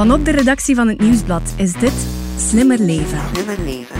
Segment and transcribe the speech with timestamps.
[0.00, 1.92] Vanop de redactie van het Nieuwsblad is dit
[2.38, 3.18] Slimmer Leven.
[3.32, 3.96] Slimmer leven.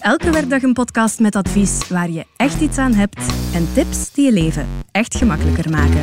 [0.00, 3.18] Elke werkdag een podcast met advies waar je echt iets aan hebt
[3.54, 6.00] en tips die je leven echt gemakkelijker maken.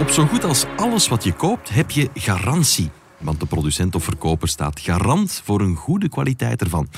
[0.00, 2.90] Op zo goed als alles wat je koopt heb je garantie.
[3.18, 6.88] Want de producent of verkoper staat garant voor een goede kwaliteit ervan.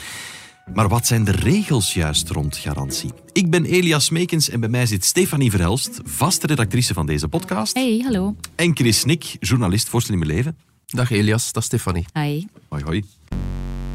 [0.73, 3.11] Maar wat zijn de regels juist rond garantie?
[3.33, 7.75] Ik ben Elias Meekens en bij mij zit Stefanie Verhelst, vaste redactrice van deze podcast.
[7.75, 8.37] Hey, hallo.
[8.55, 10.57] En Chris Nick, journalist voor Slimme Leven.
[10.87, 12.07] Dag Elias, dat is Stefanie.
[12.13, 12.45] Hi.
[12.69, 13.05] Hoi, hoi.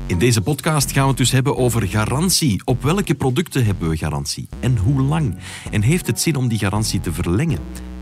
[0.05, 2.61] In deze podcast gaan we het dus hebben over garantie.
[2.65, 4.47] Op welke producten hebben we garantie?
[4.59, 5.37] En hoe lang?
[5.71, 7.59] En heeft het zin om die garantie te verlengen?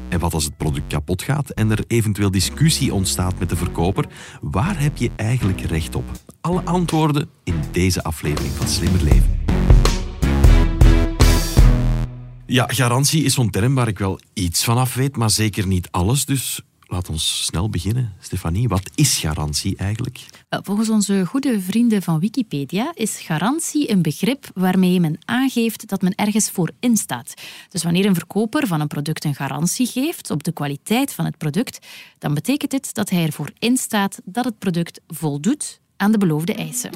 [0.09, 4.05] En wat als het product kapot gaat en er eventueel discussie ontstaat met de verkoper?
[4.41, 6.05] Waar heb je eigenlijk recht op?
[6.41, 9.40] Alle antwoorden in deze aflevering van Slimmer Leven.
[12.45, 15.88] Ja, garantie is zo'n term waar ik wel iets van af weet, maar zeker niet
[15.92, 16.26] alles.
[16.26, 18.14] Dus laat ons snel beginnen.
[18.20, 20.26] Stefanie, wat is garantie eigenlijk?
[20.50, 26.16] Volgens onze goede vrienden van Wikipedia is garantie een begrip waarmee men aangeeft dat men
[26.16, 27.33] ergens voor instaat.
[27.70, 31.38] Dus wanneer een verkoper van een product een garantie geeft op de kwaliteit van het
[31.38, 31.86] product,
[32.17, 36.92] dan betekent dit dat hij ervoor instaat dat het product voldoet aan de beloofde eisen.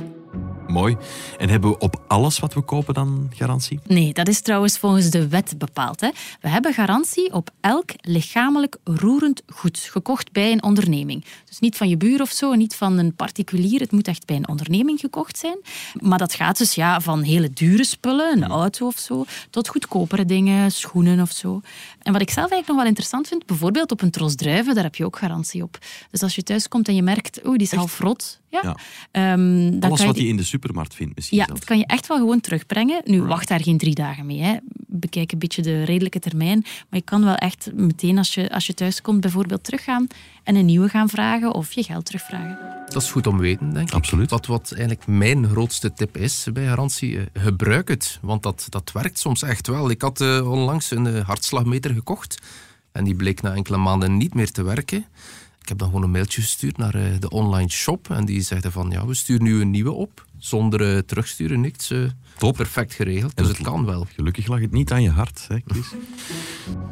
[0.71, 0.97] Mooi.
[1.37, 3.79] En hebben we op alles wat we kopen dan garantie?
[3.87, 6.01] Nee, dat is trouwens volgens de wet bepaald.
[6.01, 6.09] Hè.
[6.41, 11.25] We hebben garantie op elk lichamelijk roerend goed, gekocht bij een onderneming.
[11.45, 13.79] Dus niet van je buur of zo, niet van een particulier.
[13.79, 15.57] Het moet echt bij een onderneming gekocht zijn.
[15.93, 20.25] Maar dat gaat dus ja, van hele dure spullen, een auto of zo, tot goedkopere
[20.25, 21.61] dingen, schoenen of zo.
[21.99, 24.83] En wat ik zelf eigenlijk nog wel interessant vind, bijvoorbeeld op een tros druiven, daar
[24.83, 25.77] heb je ook garantie op.
[26.11, 28.40] Dus als je thuis komt en je merkt, oeh, die is half rot.
[28.51, 28.75] Ja, Ja.
[29.11, 31.59] ehm, dan Alles kan je wat je in de supermarkt vindt misschien ja, zelfs.
[31.59, 33.01] dat kan je echt wel gewoon terugbrengen.
[33.05, 34.41] Nu, wacht daar geen drie dagen mee.
[34.41, 34.55] Hè.
[34.87, 36.59] Bekijk een beetje de redelijke termijn.
[36.61, 40.07] Maar je kan wel echt meteen als je, als je thuis komt bijvoorbeeld teruggaan
[40.43, 42.57] en een nieuwe gaan vragen of je geld terugvragen.
[42.89, 43.93] Dat is goed om weten, denk ik.
[43.93, 44.29] Absoluut.
[44.29, 48.19] Wat, wat eigenlijk mijn grootste tip is bij garantie, eh, gebruik het.
[48.21, 49.89] Want dat, dat werkt soms echt wel.
[49.89, 52.39] Ik had eh, onlangs een eh, hartslagmeter gekocht
[52.91, 55.05] en die bleek na enkele maanden niet meer te werken.
[55.61, 58.71] Ik heb dan gewoon een mailtje gestuurd naar eh, de online shop en die zeiden
[58.71, 60.25] van ja, we sturen nu een nieuwe op.
[60.37, 61.89] Zonder eh, terugsturen, niks.
[61.91, 61.99] eh,
[62.37, 62.55] Top.
[62.55, 64.07] Perfect geregeld, dus het- het kan wel.
[64.15, 65.85] Gelukkig lag het niet aan je hart, hè, Chris.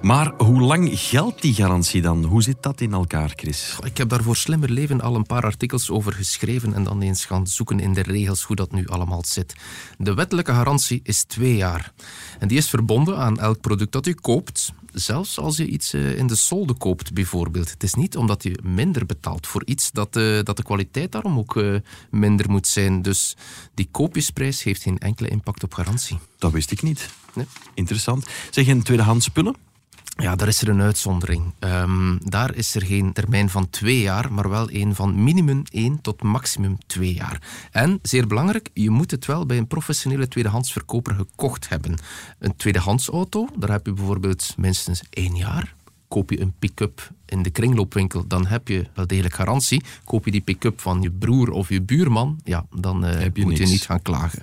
[0.02, 2.24] maar hoe lang geldt die garantie dan?
[2.24, 3.76] Hoe zit dat in elkaar, Chris?
[3.84, 7.26] Ik heb daar voor Slimmer Leven al een paar artikels over geschreven en dan eens
[7.26, 9.56] gaan zoeken in de regels hoe dat nu allemaal zit.
[9.98, 11.92] De wettelijke garantie is twee jaar.
[12.40, 16.18] En die is verbonden aan elk product dat u koopt, zelfs als je iets eh,
[16.18, 17.70] in de solde koopt bijvoorbeeld.
[17.70, 21.38] Het is niet omdat je minder betaalt voor iets dat, eh, dat de kwaliteit daarom
[21.38, 21.76] ook eh,
[22.12, 23.02] minder moet zijn.
[23.02, 23.38] Dus
[23.74, 26.18] die koopjesprijs heeft geen enkele impact op garantie.
[26.38, 27.10] Dat wist ik niet.
[27.34, 27.46] Nee.
[27.74, 28.28] Interessant.
[28.50, 29.69] Zeg, en tweedehands spullen?
[30.20, 31.54] Ja, daar is er een uitzondering.
[31.60, 36.02] Ehm, daar is er geen termijn van twee jaar, maar wel een van minimum één
[36.02, 37.68] tot maximum twee jaar.
[37.72, 42.00] En, zeer belangrijk, je moet het wel bij een professionele tweedehandsverkoper gekocht hebben.
[42.40, 45.76] Een tweedehandsauto, daar heb je bijvoorbeeld minstens één jaar.
[46.08, 49.84] Koop je een pick-up in de kringloopwinkel, dan heb je wel degelijk garantie.
[50.04, 53.58] Koop je die pick-up van je broer of je buurman, ja, dan eh, je moet
[53.58, 54.42] je niet gaan klagen.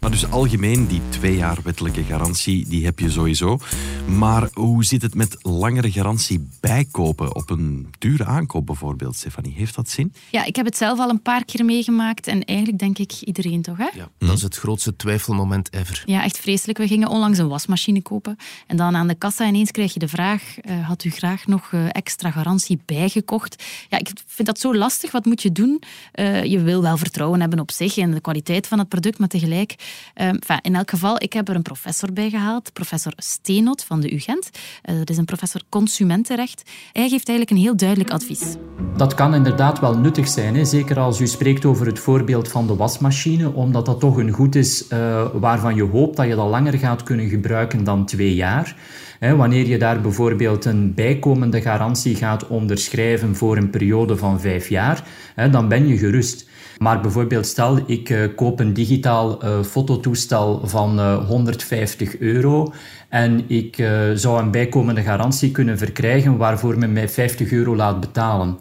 [0.00, 3.58] Maar dus algemeen, die twee jaar wettelijke garantie, die heb je sowieso.
[4.06, 9.54] Maar hoe zit het met langere garantie bijkopen op een dure aankoop bijvoorbeeld, Stefanie?
[9.56, 10.12] Heeft dat zin?
[10.30, 13.62] Ja, ik heb het zelf al een paar keer meegemaakt en eigenlijk denk ik iedereen
[13.62, 13.88] toch, hè?
[13.94, 16.02] Ja, dat is het grootste twijfelmoment ever.
[16.06, 16.78] Ja, echt vreselijk.
[16.78, 18.36] We gingen onlangs een wasmachine kopen.
[18.66, 21.72] En dan aan de kassa ineens krijg je de vraag: eh, had u graag nog
[21.72, 23.64] eh, extra garantie bijgekocht?
[23.88, 25.10] Ja, ik vind dat zo lastig.
[25.10, 25.82] Wat moet je doen?
[26.12, 29.28] Eh, je wil wel vertrouwen hebben op zich en de kwaliteit van het product, maar
[29.28, 29.74] tegelijk.
[30.14, 34.00] Eh, enfin, in elk geval, ik heb er een professor bij gehaald, professor Steenot van
[34.00, 34.50] de UGent.
[34.82, 36.70] Eh, dat is een professor consumentenrecht.
[36.92, 38.56] Hij geeft eigenlijk een heel duidelijk advies.
[38.96, 40.64] Dat kan inderdaad wel nuttig zijn, hè?
[40.64, 44.54] zeker als u spreekt over het voorbeeld van de wasmachine, omdat dat toch een goed
[44.54, 48.76] is eh, waarvan je hoopt dat je dat langer gaat kunnen gebruiken dan twee jaar.
[49.20, 55.04] Wanneer je daar bijvoorbeeld een bijkomende garantie gaat onderschrijven voor een periode van vijf jaar,
[55.50, 56.49] dan ben je gerust.
[56.80, 62.72] Maar bijvoorbeeld stel, ik eh, koop een digitaal eh, fototoestel van eh, 150 euro
[63.08, 68.00] en ik eh, zou een bijkomende garantie kunnen verkrijgen waarvoor men mij 50 euro laat
[68.00, 68.58] betalen.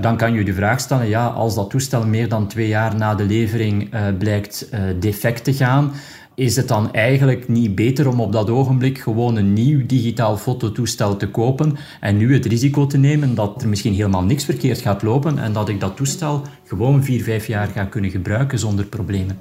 [0.00, 3.14] Dan kan je de vraag stellen, ja, als dat toestel meer dan twee jaar na
[3.14, 5.92] de levering eh, blijkt eh, defect te gaan,
[6.38, 11.16] is het dan eigenlijk niet beter om op dat ogenblik gewoon een nieuw digitaal fototoestel
[11.16, 15.02] te kopen en nu het risico te nemen dat er misschien helemaal niks verkeerd gaat
[15.02, 19.38] lopen en dat ik dat toestel gewoon vier, vijf jaar ga kunnen gebruiken zonder problemen?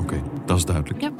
[0.00, 1.00] Oké, dat is duidelijk.
[1.00, 1.12] Ja.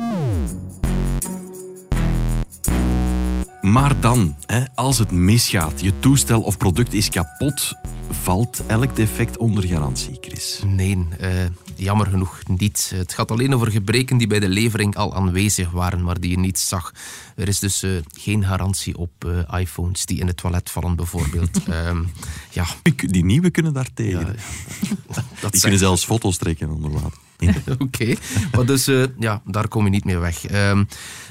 [3.61, 7.75] Maar dan, hè, als het misgaat, je toestel of product is kapot,
[8.11, 10.63] valt elk defect onder garantie, Chris?
[10.67, 11.29] Nee, uh,
[11.85, 12.93] jammer genoeg niet.
[12.95, 16.39] Het gaat alleen over gebreken die bij de levering al aanwezig waren, maar die je
[16.39, 16.93] niet zag.
[17.37, 21.69] Er is dus uh, geen garantie op uh, iPhones die in het toilet vallen, bijvoorbeeld.
[21.69, 22.11] um,
[22.51, 22.67] ja.
[22.97, 24.21] Die nieuwe kunnen daar tegen.
[24.21, 24.35] Ja,
[24.81, 25.23] ja.
[25.41, 27.19] Dat die kunnen zelfs foto's trekken onder water.
[27.73, 28.19] Oké, okay.
[28.53, 28.85] maar dus
[29.19, 30.51] ja, daar kom je niet meer weg.
[30.53, 30.89] Um,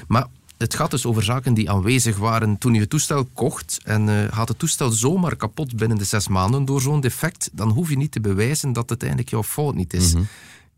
[0.08, 0.26] maar
[0.64, 3.80] het gaat dus over zaken die aanwezig waren toen je het toestel kocht.
[3.82, 7.68] En uh, gaat het toestel zomaar kapot binnen de zes maanden door zo'n defect, dan
[7.68, 10.14] hoef je niet te bewijzen dat het eigenlijk jouw fout niet is.
[10.14, 10.26] Mm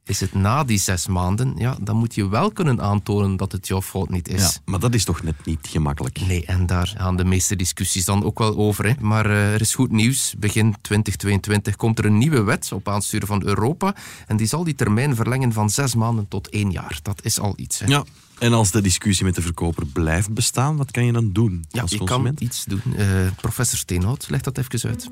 [0.04, 3.66] Is het na die zes maanden, ja, dan moet je wel kunnen aantonen dat het
[3.66, 4.40] jouw fout niet is.
[4.40, 6.20] Ja, maar dat is toch net niet gemakkelijk?
[6.20, 8.86] Nee, en daar gaan de meeste discussies dan ook wel over.
[8.86, 8.92] Hè.
[9.00, 10.34] Maar uh, er is goed nieuws.
[10.38, 13.94] Begin 2022 komt er een nieuwe wet op aansturen van Europa.
[14.26, 16.98] En die zal die termijn verlengen van zes maanden tot één jaar.
[17.02, 17.78] Dat is al iets.
[17.78, 17.86] Hè.
[17.86, 18.04] Ja,
[18.38, 21.80] en als de discussie met de verkoper blijft bestaan, wat kan je dan doen ja,
[21.80, 22.38] als je consument?
[22.38, 22.82] kan iets doen.
[22.98, 23.04] Uh,
[23.40, 25.10] professor Steenhout, leg dat even uit.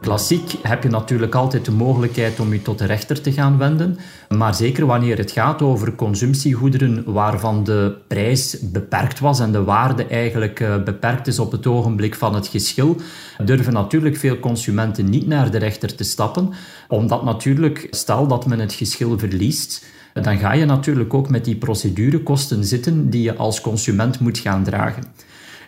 [0.00, 3.98] Klassiek heb je natuurlijk altijd de mogelijkheid om je tot de rechter te gaan wenden.
[4.28, 10.06] Maar zeker wanneer het gaat over consumptiegoederen waarvan de prijs beperkt was en de waarde
[10.06, 12.96] eigenlijk uh, beperkt is op het ogenblik van het geschil,
[13.44, 16.52] durven natuurlijk veel consumenten niet naar de rechter te stappen.
[16.88, 19.84] Omdat natuurlijk, stel dat men het geschil verliest,
[20.22, 24.64] dan ga je natuurlijk ook met die procedurekosten zitten die je als consument moet gaan
[24.64, 25.04] dragen.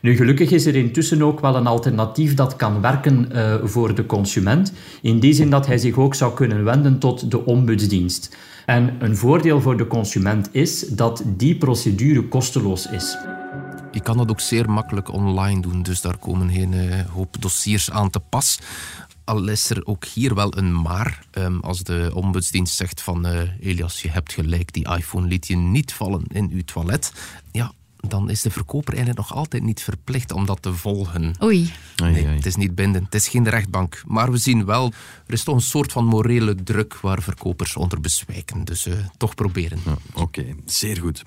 [0.03, 4.07] Nu, gelukkig is er intussen ook wel een alternatief dat kan werken uh, voor de
[4.07, 4.73] consument,
[5.03, 8.37] in die zin dat hij zich ook zou kunnen wenden tot de ombudsdienst.
[8.67, 13.17] En een voordeel voor de consument is dat die procedure kosteloos is.
[13.93, 17.91] Je kan dat ook zeer makkelijk online doen, dus daar komen geen uh, hoop dossiers
[17.91, 18.59] aan te pas
[19.29, 21.27] al is er ook hier wel een maar.
[21.33, 25.57] Um, als de ombudsdienst zegt van uh, Elias, je hebt gelijk, die iPhone liet je
[25.57, 27.13] niet vallen in uw toilet.
[27.53, 31.35] Ja, dan is de verkoper eigenlijk nog altijd niet verplicht om dat te volgen.
[31.43, 31.73] Oei.
[31.97, 33.05] Nee, het is niet bindend.
[33.05, 34.03] Het is geen rechtbank.
[34.07, 34.93] Maar we zien wel,
[35.27, 38.65] er is toch een soort van morele druk waar verkopers onder bezwijken.
[38.65, 39.81] Dus uh, toch proberen.
[39.85, 40.57] Ja, Oké, okay.
[40.67, 41.25] zeer goed.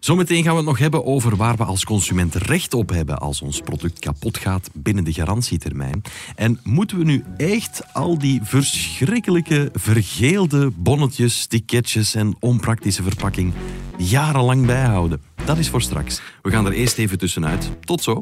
[0.00, 3.42] Zometeen gaan we het nog hebben over waar we als consument recht op hebben als
[3.42, 6.02] ons product kapot gaat binnen de garantietermijn.
[6.34, 13.52] En moeten we nu echt al die verschrikkelijke vergeelde bonnetjes, ticketjes en onpraktische verpakking
[13.96, 15.22] jarenlang bijhouden?
[15.44, 16.20] Dat is voor straks.
[16.42, 17.70] We gaan er eerst even tussenuit.
[17.84, 18.18] Tot zo.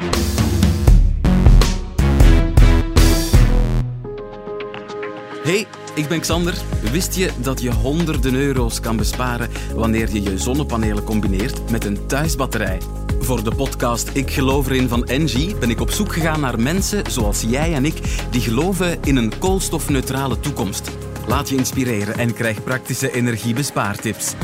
[5.43, 5.67] Hey,
[5.99, 6.55] ik ben Xander.
[6.93, 12.07] Wist je dat je honderden euro's kan besparen wanneer je je zonnepanelen combineert met een
[12.07, 12.79] thuisbatterij?
[13.21, 17.11] Voor de podcast Ik geloof erin van Engie ben ik op zoek gegaan naar mensen
[17.11, 18.01] zoals jij en ik
[18.31, 20.91] die geloven in een koolstofneutrale toekomst.
[21.27, 24.35] Laat je inspireren en krijg praktische energiebespaartips.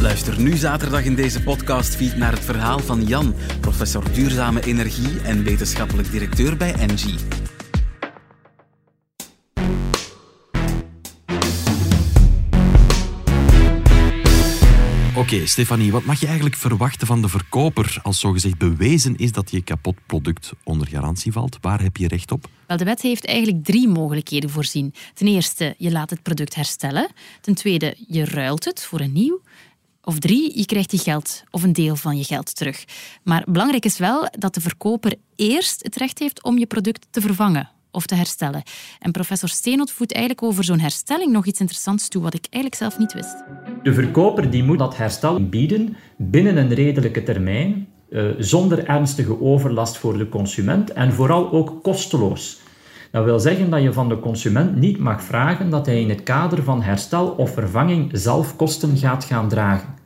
[0.00, 5.44] Luister nu zaterdag in deze podcastfeed naar het verhaal van Jan, professor duurzame energie en
[5.44, 7.18] wetenschappelijk directeur bij Engie.
[15.20, 19.50] Oké, Stefanie, wat mag je eigenlijk verwachten van de verkoper als zogezegd bewezen is dat
[19.50, 21.58] je kapot product onder garantie valt?
[21.60, 22.48] Waar heb je recht op?
[22.66, 24.94] Wel, de wet heeft eigenlijk drie mogelijkheden voorzien.
[25.14, 27.10] Ten eerste, je laat het product herstellen.
[27.40, 29.40] Ten tweede, je ruilt het voor een nieuw.
[30.02, 32.84] Of drie, je krijgt je geld of een deel van je geld terug.
[33.22, 37.20] Maar belangrijk is wel dat de verkoper eerst het recht heeft om je product te
[37.20, 38.62] vervangen of te herstellen.
[38.98, 42.82] En professor Steenot voert eigenlijk over zo'n herstelling nog iets interessants toe, wat ik eigenlijk
[42.82, 43.44] zelf niet wist.
[43.82, 49.96] De verkoper die moet dat herstel bieden binnen een redelijke termijn, uh, zonder ernstige overlast
[49.96, 52.60] voor de consument en vooral ook kosteloos.
[53.10, 56.22] Dat wil zeggen dat je van de consument niet mag vragen dat hij in het
[56.22, 59.99] kader van herstel of vervanging zelf kosten gaat gaan dragen.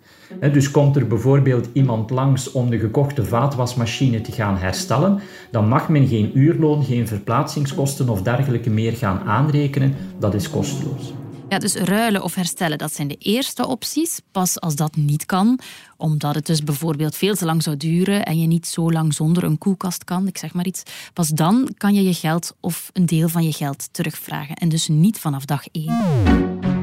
[0.53, 5.21] Dus komt er bijvoorbeeld iemand langs om de gekochte vaatwasmachine te gaan herstellen,
[5.51, 9.95] dan mag men geen uurloon, geen verplaatsingskosten of dergelijke meer gaan aanrekenen.
[10.19, 11.13] Dat is kosteloos.
[11.49, 14.21] Ja, dus ruilen of herstellen, dat zijn de eerste opties.
[14.33, 15.59] Pas als dat niet kan,
[15.97, 19.45] omdat het dus bijvoorbeeld veel te lang zou duren en je niet zo lang zonder
[19.45, 20.83] een koelkast kan, ik zeg maar iets,
[21.13, 24.57] pas dan kan je je geld of een deel van je geld terugvragen.
[24.57, 26.74] En dus niet vanaf dag één.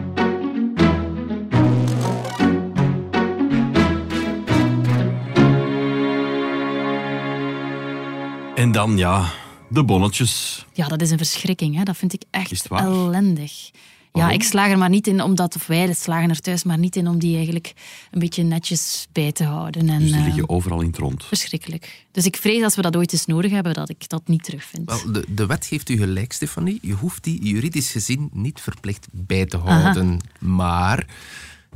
[8.61, 9.31] En dan, ja,
[9.67, 10.65] de bonnetjes.
[10.73, 11.75] Ja, dat is een verschrikking.
[11.75, 11.83] Hè?
[11.83, 13.71] Dat vind ik echt ellendig.
[14.13, 16.95] Ja, ik slaag er maar niet in, omdat, of wij slagen er thuis maar niet
[16.95, 17.73] in om die eigenlijk
[18.11, 19.89] een beetje netjes bij te houden.
[19.89, 21.25] En, dus die liggen overal in het rond.
[21.25, 22.05] Verschrikkelijk.
[22.11, 24.89] Dus ik vrees als we dat ooit eens nodig hebben, dat ik dat niet terugvind.
[24.89, 26.79] Wel, de, de wet geeft u gelijk, Stefanie.
[26.81, 30.19] Je hoeft die juridisch gezien niet verplicht bij te houden.
[30.39, 31.05] Maar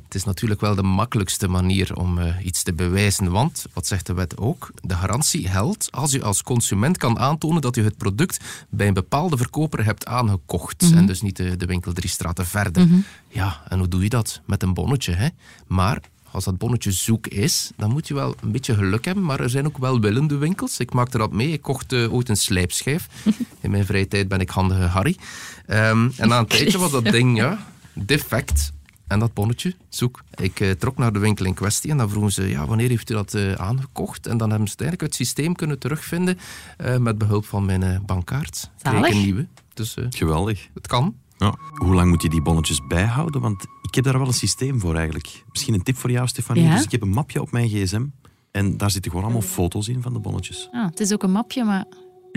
[0.03, 4.05] het is natuurlijk wel de makkelijkste manier om uh, iets te bewijzen, want, wat zegt
[4.05, 7.97] de wet ook, de garantie geldt als je als consument kan aantonen dat je het
[7.97, 10.97] product bij een bepaalde verkoper hebt aangekocht Mhm.
[10.97, 12.87] en dus niet de, de winkel drie straten verder.
[13.27, 14.41] Ja, en hoe doe je dat?
[14.45, 15.27] Met een bonnetje, hè?
[15.67, 15.99] Maar
[16.31, 19.23] als dat bonnetje zoek is, dan moet je wel een beetje geluk hebben.
[19.23, 20.79] Maar er zijn ook welwillende winkels.
[20.79, 21.51] Ik maakte dat mee.
[21.51, 23.07] Ik kocht eh, ooit een slijpschijf.
[23.61, 25.17] In mijn vrije tijd ben ik handige Harry.
[25.65, 28.71] Ehm, en na een tijdje was dat ding ja, defect.
[29.07, 30.23] En dat bonnetje, zoek.
[30.35, 33.09] Ik eh, trok naar de winkel in kwestie en dan vroegen ze, ja, wanneer heeft
[33.09, 34.27] u dat eh, aangekocht?
[34.27, 36.37] En dan hebben ze het eigenlijk het systeem kunnen terugvinden
[36.77, 38.71] eh, met behulp van mijn bankkaart.
[38.77, 39.11] Kreeg Zalig.
[39.15, 39.47] een nieuwe.
[39.73, 40.67] Dus eh, Geweldig.
[40.73, 41.15] het kan.
[41.37, 41.55] Ja.
[41.73, 43.41] Hoe lang moet je die bonnetjes bijhouden?
[43.41, 45.43] Want ik heb daar wel een systeem voor eigenlijk.
[45.51, 46.63] Misschien een tip voor jou, Stefanie.
[46.63, 46.75] Ja?
[46.75, 48.05] Dus ik heb een mapje op mijn gsm.
[48.51, 50.69] En daar zitten gewoon allemaal foto's in van de bonnetjes.
[50.71, 51.85] Ah, het is ook een mapje, maar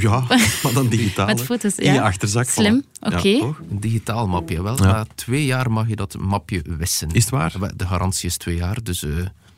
[0.00, 0.20] Ja,
[0.62, 1.26] maar dan digitaal.
[1.26, 2.02] Met foto's, In je ja.
[2.02, 2.48] achterzak.
[2.48, 2.88] Slim, voilà.
[3.10, 3.38] Ja, oké.
[3.38, 3.60] toch?
[3.70, 4.62] Een digitaal mapje.
[4.62, 4.82] Wel, Ja.
[4.92, 7.10] na twee jaar mag je dat mapje wissen.
[7.12, 7.54] Is het waar?
[7.76, 9.02] De garantie is twee jaar, dus...
[9.02, 9.10] eh,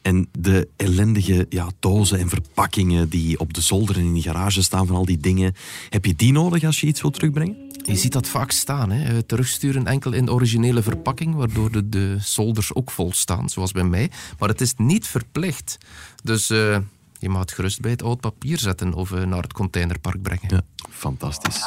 [0.02, 4.62] En de ellendige ja, dozen en verpakkingen die op de zolder en in de garage
[4.62, 5.54] staan van al die dingen.
[5.88, 7.56] Heb je die nodig als je iets wilt terugbrengen?
[7.84, 8.90] Je ziet dat vaak staan.
[8.90, 9.04] Hè.
[9.12, 13.72] Eh, Terugsturen enkel in de originele verpakking, waardoor de, de zolders ook vol staan, zoals
[13.72, 14.10] bij mij.
[14.38, 15.78] Maar het is niet verplicht.
[16.22, 16.78] Dus eh,
[17.20, 20.48] je mag het gerust bij het oud papier zetten of eh, naar het containerpark brengen.
[20.48, 21.62] Ja, fantastisch.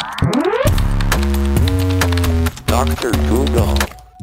[2.65, 3.17] Dr.
[3.27, 3.73] Google.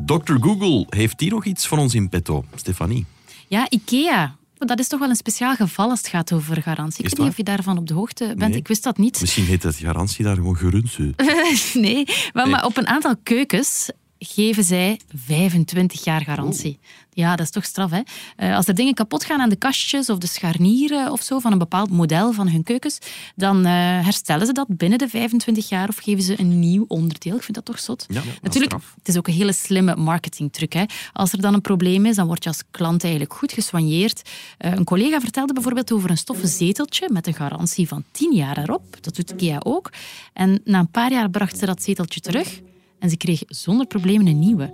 [0.05, 0.33] Dr.
[0.41, 2.45] Google, heeft hier nog iets voor ons in petto?
[2.55, 3.07] Stefanie?
[3.49, 4.39] ja, IKEA.
[4.59, 7.05] Dat is toch wel een speciaal geval als het gaat over garantie.
[7.05, 8.51] Ik weet niet of je daarvan op de hoogte bent.
[8.51, 8.59] Nee.
[8.59, 9.21] Ik wist dat niet.
[9.21, 11.15] Misschien heet het garantie daar gewoon gerunsu.
[11.75, 13.91] nee, maar, maar op een aantal keukens
[14.23, 16.79] geven zij 25 jaar garantie.
[17.13, 18.01] Ja, dat is toch straf, hè?
[18.37, 21.53] Eh, als er dingen kapot gaan aan de kastjes of de scharnieren of zo van
[21.53, 22.99] een bepaald model van hun keukens,
[23.37, 27.37] dan eh, herstellen ze dat binnen de 25 jaar of geven ze een nieuw onderdeel.
[27.37, 28.07] Ik vind dat toch zot.
[28.09, 30.73] Ja, Natuurlijk, het is ook een hele slimme marketingtruc.
[30.73, 30.85] Hè.
[31.13, 34.31] Als er dan een probleem is, dan word je als klant eigenlijk goed gesoigneerd.
[34.59, 38.59] Eh, een collega vertelde bijvoorbeeld over een stoffen zeteltje met een garantie van 10 jaar
[38.59, 38.97] erop.
[39.01, 39.91] Dat doet IKEA ook.
[40.33, 42.61] En na een paar jaar bracht ze dat zeteltje terug
[43.01, 44.71] en ze kreeg zonder problemen een nieuwe.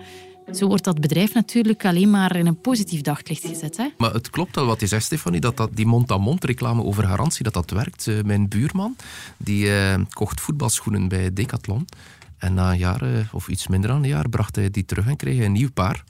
[0.53, 3.77] Zo wordt dat bedrijf natuurlijk alleen maar in een positief daglicht gezet.
[3.77, 3.89] Hè.
[3.99, 7.45] Maar het klopt wel wat je zegt, Stefanie, dat, dat die mond-aan-mond reclame over garantie,
[7.45, 8.07] dat dat werkt.
[8.07, 8.97] Eh, mijn buurman,
[9.37, 11.87] die eh, kocht voetbalschoenen bij Decathlon.
[12.39, 15.07] En na een jaar, eh, of iets minder dan een jaar, bracht hij die terug
[15.07, 16.05] en kreeg hij een nieuw paar.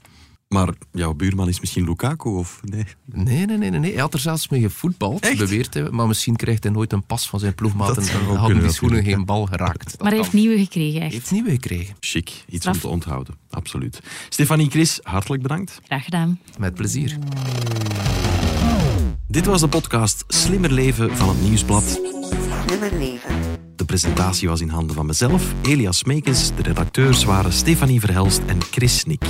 [0.47, 2.85] Maar jouw buurman is misschien Lukaku, of nee?
[3.05, 3.91] Nee, nee, nee, nee.
[3.91, 5.37] Hij had er zelfs mee gevoetbald, Echt?
[5.37, 5.89] beweert hij.
[5.89, 8.73] Maar misschien krijgt hij nooit een pas van zijn ploegmaten en ook hadden kunnen die
[8.73, 9.91] schoenen geen bal geraakt.
[9.91, 11.13] Dat Maar hij heeft nieuwe gekregen, Hij echt.
[11.13, 11.95] heeft nieuwe gekregen.
[11.99, 12.75] Chic, iets Straf.
[12.75, 13.35] om te onthouden.
[13.49, 13.99] Absoluut.
[14.29, 15.79] Stefanie, Chris, hartelijk bedankt.
[15.85, 16.39] Graag gedaan.
[16.57, 17.17] Met plezier.
[19.27, 21.83] Dit was de podcast Slimmer Leven van het Nieuwsblad.
[22.65, 23.35] Slimmer leven.
[23.75, 26.51] De presentatie was in handen van mezelf, Elias Meekens.
[26.55, 29.23] De redacteurs waren Stefanie Verhelst en Chris Snik.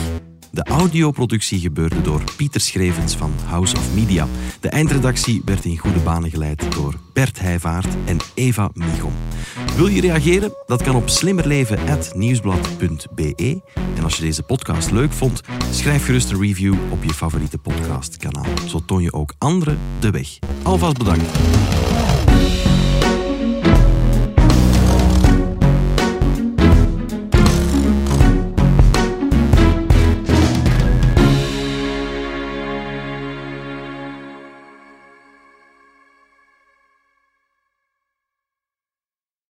[0.57, 4.27] De audioproductie gebeurde door Pieter Schrevens van House of Media.
[4.59, 9.13] De eindredactie werd in goede banen geleid door Bert Heijvaart en Eva Michom.
[9.75, 10.53] Wil je reageren?
[10.65, 13.61] Dat kan op slimmerleven.nieuwsblad.be.
[13.95, 18.45] En als je deze podcast leuk vond, schrijf gerust een review op je favoriete podcastkanaal.
[18.67, 20.39] Zo toon je ook anderen de weg.
[20.63, 21.39] Alvast bedankt.